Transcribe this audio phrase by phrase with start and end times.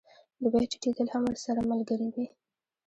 [0.41, 2.25] د بیو ټیټېدل هم ورسره ملګري وي